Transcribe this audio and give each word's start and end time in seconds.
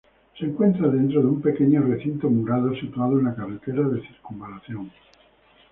Se 0.39 0.45
encuentra 0.47 0.87
dentro 0.87 1.21
de 1.21 1.27
un 1.27 1.43
pequeño 1.43 1.83
recinto 1.83 2.27
murado 2.27 2.73
situado 2.73 3.19
en 3.19 3.25
la 3.25 3.35
carretera 3.35 3.87
de 3.87 4.01
circunvalación. 4.01 4.89